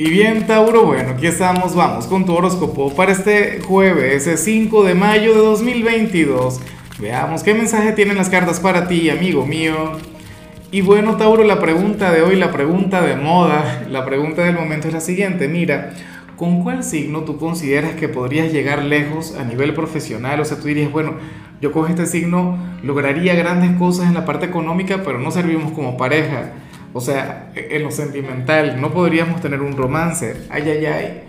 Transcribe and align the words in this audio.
Y 0.00 0.08
bien, 0.08 0.46
Tauro, 0.46 0.86
bueno, 0.86 1.10
aquí 1.10 1.26
estamos, 1.26 1.74
vamos 1.74 2.06
con 2.06 2.24
tu 2.24 2.34
horóscopo 2.34 2.94
para 2.94 3.12
este 3.12 3.60
jueves, 3.60 4.26
ese 4.26 4.38
5 4.38 4.82
de 4.84 4.94
mayo 4.94 5.34
de 5.34 5.40
2022. 5.40 6.58
Veamos 6.98 7.42
qué 7.42 7.52
mensaje 7.52 7.92
tienen 7.92 8.16
las 8.16 8.30
cartas 8.30 8.60
para 8.60 8.88
ti, 8.88 9.10
amigo 9.10 9.44
mío. 9.44 9.98
Y 10.70 10.80
bueno, 10.80 11.18
Tauro, 11.18 11.44
la 11.44 11.60
pregunta 11.60 12.12
de 12.12 12.22
hoy, 12.22 12.36
la 12.36 12.50
pregunta 12.50 13.02
de 13.02 13.14
moda, 13.14 13.84
la 13.90 14.06
pregunta 14.06 14.42
del 14.42 14.54
momento 14.54 14.88
es 14.88 14.94
la 14.94 15.00
siguiente. 15.00 15.48
Mira, 15.48 15.90
¿con 16.34 16.62
cuál 16.62 16.82
signo 16.82 17.24
tú 17.24 17.36
consideras 17.36 17.92
que 17.92 18.08
podrías 18.08 18.50
llegar 18.50 18.82
lejos 18.82 19.36
a 19.36 19.44
nivel 19.44 19.74
profesional? 19.74 20.40
O 20.40 20.46
sea, 20.46 20.56
tú 20.56 20.68
dirías, 20.68 20.90
bueno, 20.90 21.16
yo 21.60 21.72
con 21.72 21.90
este 21.90 22.06
signo 22.06 22.56
lograría 22.82 23.34
grandes 23.34 23.76
cosas 23.76 24.06
en 24.06 24.14
la 24.14 24.24
parte 24.24 24.46
económica, 24.46 25.02
pero 25.04 25.18
no 25.18 25.30
servimos 25.30 25.72
como 25.72 25.98
pareja. 25.98 26.52
O 26.92 27.00
sea, 27.00 27.52
en 27.54 27.82
lo 27.82 27.90
sentimental, 27.90 28.80
no 28.80 28.90
podríamos 28.90 29.40
tener 29.40 29.60
un 29.60 29.76
romance. 29.76 30.46
Ay, 30.50 30.62
ay, 30.68 30.86
ay. 30.86 31.22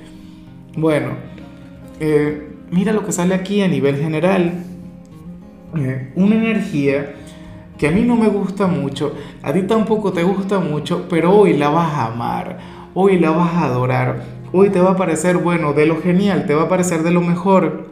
Bueno, 0.76 1.10
eh, 2.00 2.50
mira 2.72 2.94
lo 2.94 3.06
que 3.06 3.12
sale 3.12 3.36
aquí 3.36 3.62
a 3.62 3.68
nivel 3.68 3.98
general. 3.98 4.64
Eh, 5.78 6.12
una 6.16 6.36
energía 6.36 7.14
que 7.78 7.88
a 7.88 7.92
mí 7.92 8.02
no 8.02 8.16
me 8.16 8.28
gusta 8.28 8.68
mucho, 8.68 9.16
a 9.42 9.54
ti 9.54 9.64
tampoco 9.64 10.12
te 10.12 10.22
gusta 10.24 10.60
mucho, 10.60 11.08
pero 11.10 11.34
hoy 11.34 11.54
la 11.54 11.70
vas 11.70 11.94
a 11.94 12.06
amar, 12.08 12.60
hoy 12.94 13.18
la 13.18 13.32
vas 13.32 13.56
a 13.56 13.66
adorar, 13.66 14.24
hoy 14.52 14.70
te 14.70 14.80
va 14.80 14.92
a 14.92 14.96
parecer, 14.96 15.38
bueno, 15.38 15.74
de 15.74 15.88
lo 15.88 16.00
genial, 16.00 16.46
te 16.46 16.54
va 16.54 16.64
a 16.64 16.70
parecer 16.70 17.02
de 17.02 17.12
lo 17.12 17.22
mejor. 17.22 17.90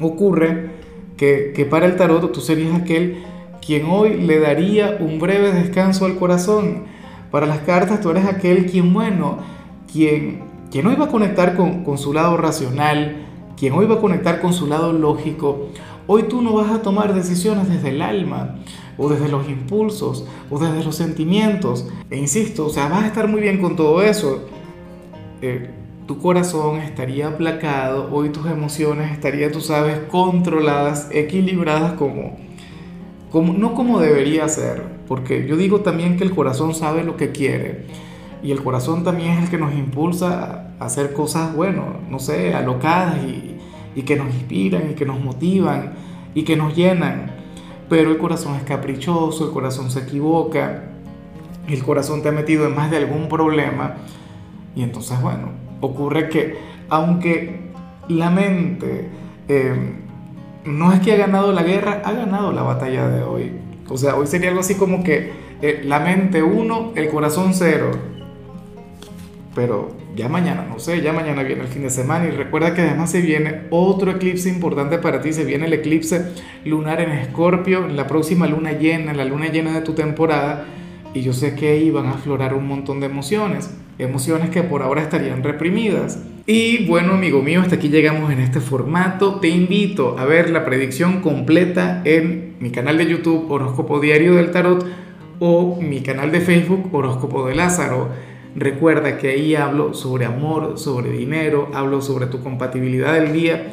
Ocurre 0.00 0.70
que, 1.18 1.52
que 1.54 1.66
para 1.66 1.84
el 1.86 1.96
tarot 1.96 2.32
tú 2.32 2.40
serías 2.40 2.74
aquel 2.74 3.22
quien 3.64 3.86
hoy 3.86 4.20
le 4.20 4.38
daría 4.40 4.96
un 5.00 5.18
breve 5.18 5.52
descanso 5.52 6.04
al 6.06 6.16
corazón. 6.16 6.84
Para 7.30 7.46
las 7.46 7.60
cartas 7.60 8.00
tú 8.00 8.10
eres 8.10 8.26
aquel 8.26 8.66
quien, 8.66 8.92
bueno, 8.92 9.38
quien, 9.90 10.42
quien 10.70 10.86
hoy 10.86 10.96
va 10.96 11.06
a 11.06 11.08
conectar 11.08 11.56
con, 11.56 11.84
con 11.84 11.98
su 11.98 12.12
lado 12.12 12.36
racional, 12.36 13.26
quien 13.56 13.72
hoy 13.74 13.86
va 13.86 13.96
a 13.96 14.00
conectar 14.00 14.40
con 14.40 14.52
su 14.52 14.66
lado 14.66 14.92
lógico. 14.92 15.68
Hoy 16.06 16.24
tú 16.24 16.42
no 16.42 16.54
vas 16.54 16.70
a 16.72 16.82
tomar 16.82 17.14
decisiones 17.14 17.68
desde 17.68 17.90
el 17.90 18.02
alma, 18.02 18.56
o 18.98 19.08
desde 19.08 19.28
los 19.28 19.48
impulsos, 19.48 20.26
o 20.50 20.58
desde 20.58 20.84
los 20.84 20.96
sentimientos. 20.96 21.86
E 22.10 22.18
insisto, 22.18 22.66
o 22.66 22.70
sea, 22.70 22.88
vas 22.88 23.04
a 23.04 23.06
estar 23.06 23.28
muy 23.28 23.40
bien 23.40 23.60
con 23.60 23.76
todo 23.76 24.02
eso. 24.02 24.48
Eh, 25.40 25.70
tu 26.06 26.18
corazón 26.18 26.78
estaría 26.78 27.28
aplacado, 27.28 28.08
hoy 28.12 28.30
tus 28.30 28.46
emociones 28.46 29.12
estarían, 29.12 29.52
tú 29.52 29.60
sabes, 29.60 30.00
controladas, 30.10 31.08
equilibradas 31.12 31.92
como 31.92 32.36
no 33.32 33.74
como 33.74 34.00
debería 34.00 34.48
ser, 34.48 34.82
porque 35.06 35.46
yo 35.46 35.56
digo 35.56 35.80
también 35.80 36.16
que 36.16 36.24
el 36.24 36.32
corazón 36.32 36.74
sabe 36.74 37.04
lo 37.04 37.16
que 37.16 37.30
quiere 37.30 37.84
y 38.42 38.50
el 38.50 38.62
corazón 38.62 39.04
también 39.04 39.32
es 39.32 39.44
el 39.44 39.50
que 39.50 39.58
nos 39.58 39.74
impulsa 39.74 40.72
a 40.78 40.84
hacer 40.84 41.12
cosas, 41.12 41.54
bueno, 41.54 41.98
no 42.08 42.18
sé, 42.18 42.54
alocadas 42.54 43.18
y, 43.22 43.56
y 43.94 44.02
que 44.02 44.16
nos 44.16 44.34
inspiran 44.34 44.90
y 44.90 44.94
que 44.94 45.04
nos 45.04 45.20
motivan 45.20 45.92
y 46.34 46.42
que 46.42 46.56
nos 46.56 46.74
llenan. 46.74 47.36
Pero 47.88 48.10
el 48.10 48.18
corazón 48.18 48.56
es 48.56 48.62
caprichoso, 48.62 49.46
el 49.46 49.52
corazón 49.52 49.90
se 49.90 50.00
equivoca, 50.00 50.84
el 51.68 51.82
corazón 51.84 52.22
te 52.22 52.30
ha 52.30 52.32
metido 52.32 52.66
en 52.66 52.74
más 52.74 52.90
de 52.90 52.96
algún 52.96 53.28
problema 53.28 53.96
y 54.74 54.82
entonces, 54.82 55.20
bueno, 55.20 55.50
ocurre 55.80 56.28
que 56.28 56.56
aunque 56.88 57.70
la 58.08 58.30
mente... 58.30 59.08
Eh, 59.48 60.09
no 60.64 60.92
es 60.92 61.00
que 61.00 61.12
ha 61.12 61.16
ganado 61.16 61.52
la 61.52 61.62
guerra, 61.62 62.02
ha 62.04 62.12
ganado 62.12 62.52
la 62.52 62.62
batalla 62.62 63.08
de 63.08 63.22
hoy. 63.22 63.52
O 63.88 63.96
sea, 63.96 64.16
hoy 64.16 64.26
sería 64.26 64.48
algo 64.48 64.60
así 64.60 64.74
como 64.74 65.02
que 65.02 65.32
eh, 65.62 65.82
la 65.84 66.00
mente 66.00 66.42
uno, 66.42 66.92
el 66.94 67.08
corazón 67.08 67.54
cero. 67.54 67.90
Pero 69.54 69.90
ya 70.14 70.28
mañana, 70.28 70.66
no 70.68 70.78
sé, 70.78 71.00
ya 71.02 71.12
mañana 71.12 71.42
viene 71.42 71.62
el 71.62 71.68
fin 71.68 71.82
de 71.82 71.90
semana 71.90 72.26
y 72.26 72.30
recuerda 72.30 72.74
que 72.74 72.82
además 72.82 73.10
se 73.10 73.20
viene 73.20 73.62
otro 73.70 74.12
eclipse 74.12 74.48
importante 74.48 74.98
para 74.98 75.20
ti, 75.20 75.32
se 75.32 75.44
viene 75.44 75.66
el 75.66 75.72
eclipse 75.72 76.32
lunar 76.64 77.00
en 77.00 77.10
Escorpio, 77.10 77.88
la 77.88 78.06
próxima 78.06 78.46
luna 78.46 78.72
llena, 78.72 79.12
la 79.12 79.24
luna 79.24 79.48
llena 79.48 79.72
de 79.72 79.80
tu 79.80 79.94
temporada 79.94 80.66
y 81.14 81.22
yo 81.22 81.32
sé 81.32 81.54
que 81.54 81.70
ahí 81.70 81.90
van 81.90 82.06
a 82.06 82.12
aflorar 82.12 82.54
un 82.54 82.66
montón 82.66 83.00
de 83.00 83.06
emociones, 83.06 83.70
emociones 83.98 84.50
que 84.50 84.62
por 84.62 84.82
ahora 84.82 85.02
estarían 85.02 85.42
reprimidas. 85.42 86.22
Y 86.46 86.86
bueno, 86.86 87.12
amigo 87.14 87.42
mío, 87.42 87.60
hasta 87.60 87.76
aquí 87.76 87.88
llegamos 87.88 88.32
en 88.32 88.40
este 88.40 88.60
formato. 88.60 89.36
Te 89.36 89.48
invito 89.48 90.18
a 90.18 90.24
ver 90.24 90.50
la 90.50 90.64
predicción 90.64 91.20
completa 91.20 92.02
en 92.04 92.56
mi 92.60 92.70
canal 92.70 92.98
de 92.98 93.06
YouTube 93.06 93.50
Horóscopo 93.50 94.00
Diario 94.00 94.34
del 94.34 94.50
Tarot 94.50 94.86
o 95.38 95.80
mi 95.80 96.00
canal 96.00 96.32
de 96.32 96.40
Facebook 96.40 96.88
Horóscopo 96.92 97.46
de 97.46 97.54
Lázaro. 97.54 98.08
Recuerda 98.56 99.16
que 99.16 99.28
ahí 99.28 99.54
hablo 99.54 99.94
sobre 99.94 100.24
amor, 100.24 100.76
sobre 100.76 101.10
dinero, 101.12 101.70
hablo 101.72 102.02
sobre 102.02 102.26
tu 102.26 102.42
compatibilidad 102.42 103.14
del 103.14 103.32
día. 103.32 103.72